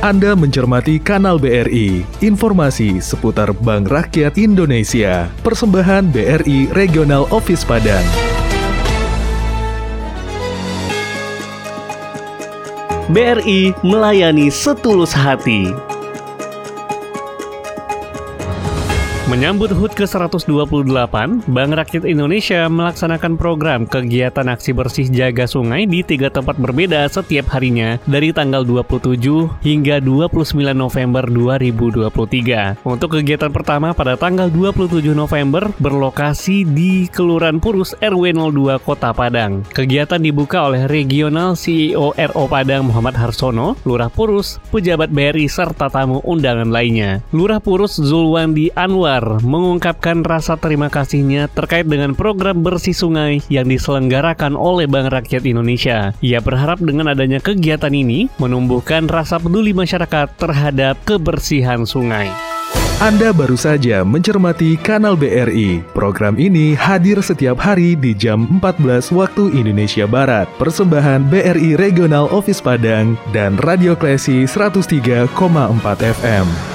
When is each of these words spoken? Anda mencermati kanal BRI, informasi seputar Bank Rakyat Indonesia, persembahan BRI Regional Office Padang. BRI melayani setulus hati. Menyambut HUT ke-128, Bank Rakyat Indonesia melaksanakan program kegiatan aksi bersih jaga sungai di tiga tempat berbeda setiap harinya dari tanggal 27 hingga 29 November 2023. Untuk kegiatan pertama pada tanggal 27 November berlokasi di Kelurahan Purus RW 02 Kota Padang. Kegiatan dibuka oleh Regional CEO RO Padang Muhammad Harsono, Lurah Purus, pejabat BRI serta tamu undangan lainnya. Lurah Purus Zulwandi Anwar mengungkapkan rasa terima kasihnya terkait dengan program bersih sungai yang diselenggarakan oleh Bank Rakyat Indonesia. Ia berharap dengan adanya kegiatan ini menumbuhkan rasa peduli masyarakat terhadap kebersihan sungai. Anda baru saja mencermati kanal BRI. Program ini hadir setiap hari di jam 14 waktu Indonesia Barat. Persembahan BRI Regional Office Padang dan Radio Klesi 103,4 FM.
Anda 0.00 0.32
mencermati 0.32 0.96
kanal 0.96 1.36
BRI, 1.36 2.00
informasi 2.24 3.04
seputar 3.04 3.52
Bank 3.52 3.92
Rakyat 3.92 4.40
Indonesia, 4.40 5.28
persembahan 5.44 6.08
BRI 6.08 6.72
Regional 6.72 7.28
Office 7.28 7.68
Padang. 7.68 8.00
BRI 13.12 13.76
melayani 13.84 14.48
setulus 14.48 15.12
hati. 15.12 15.68
Menyambut 19.30 19.70
HUT 19.70 19.94
ke-128, 19.94 21.14
Bank 21.46 21.70
Rakyat 21.78 22.02
Indonesia 22.02 22.66
melaksanakan 22.66 23.38
program 23.38 23.86
kegiatan 23.86 24.42
aksi 24.50 24.74
bersih 24.74 25.06
jaga 25.06 25.46
sungai 25.46 25.86
di 25.86 26.02
tiga 26.02 26.34
tempat 26.34 26.58
berbeda 26.58 27.06
setiap 27.06 27.46
harinya 27.54 27.94
dari 28.10 28.34
tanggal 28.34 28.66
27 28.66 29.22
hingga 29.62 30.02
29 30.02 30.74
November 30.74 31.30
2023. 31.30 32.82
Untuk 32.82 33.22
kegiatan 33.22 33.54
pertama 33.54 33.94
pada 33.94 34.18
tanggal 34.18 34.50
27 34.50 35.14
November 35.14 35.70
berlokasi 35.78 36.66
di 36.66 37.06
Kelurahan 37.06 37.62
Purus 37.62 37.94
RW 38.02 38.34
02 38.34 38.82
Kota 38.82 39.14
Padang. 39.14 39.62
Kegiatan 39.70 40.18
dibuka 40.18 40.66
oleh 40.66 40.90
Regional 40.90 41.54
CEO 41.54 42.18
RO 42.18 42.44
Padang 42.50 42.90
Muhammad 42.90 43.14
Harsono, 43.14 43.78
Lurah 43.86 44.10
Purus, 44.10 44.58
pejabat 44.74 45.14
BRI 45.14 45.46
serta 45.46 45.86
tamu 45.86 46.18
undangan 46.26 46.66
lainnya. 46.66 47.22
Lurah 47.30 47.62
Purus 47.62 47.94
Zulwandi 47.94 48.74
Anwar 48.74 49.19
mengungkapkan 49.40 50.24
rasa 50.24 50.56
terima 50.56 50.88
kasihnya 50.88 51.46
terkait 51.52 51.86
dengan 51.86 52.16
program 52.16 52.64
bersih 52.64 52.96
sungai 52.96 53.44
yang 53.52 53.68
diselenggarakan 53.68 54.56
oleh 54.58 54.88
Bank 54.88 55.12
Rakyat 55.12 55.44
Indonesia. 55.46 56.16
Ia 56.24 56.40
berharap 56.42 56.80
dengan 56.80 57.12
adanya 57.12 57.38
kegiatan 57.38 57.92
ini 57.92 58.32
menumbuhkan 58.40 59.06
rasa 59.06 59.36
peduli 59.36 59.76
masyarakat 59.76 60.34
terhadap 60.36 60.96
kebersihan 61.04 61.84
sungai. 61.84 62.30
Anda 63.00 63.32
baru 63.32 63.56
saja 63.56 64.04
mencermati 64.04 64.76
kanal 64.76 65.16
BRI. 65.16 65.80
Program 65.96 66.36
ini 66.36 66.76
hadir 66.76 67.16
setiap 67.24 67.56
hari 67.56 67.96
di 67.96 68.12
jam 68.12 68.44
14 68.60 69.08
waktu 69.16 69.56
Indonesia 69.56 70.04
Barat. 70.04 70.44
Persembahan 70.60 71.24
BRI 71.32 71.80
Regional 71.80 72.28
Office 72.28 72.60
Padang 72.60 73.16
dan 73.32 73.56
Radio 73.64 73.96
Klesi 73.96 74.44
103,4 74.44 75.32
FM. 75.96 76.69